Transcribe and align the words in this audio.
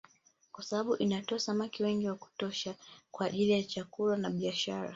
Kwa 0.51 0.63
sababu 0.63 0.95
inatoa 0.95 1.39
samaki 1.39 1.83
wengi 1.83 2.05
na 2.05 2.11
wa 2.11 2.17
kutosha 2.17 2.75
kwa 3.11 3.25
ajili 3.25 3.51
ya 3.51 3.63
chakula 3.63 4.17
na 4.17 4.29
biashara 4.29 4.89